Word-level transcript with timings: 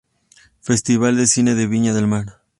Festival 0.61 1.15
de 1.15 1.27
Cine 1.27 1.53
de 1.53 1.67
Viña 1.67 1.93
del 1.93 2.07
Mar 2.07 2.41